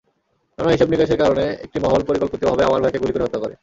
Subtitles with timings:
[0.57, 3.53] নানা হিসাব-নিকাশের কারণে একটি মহল পরিকল্পিতভাবে আমার ভাইকে গুলি করে হত্যা করে।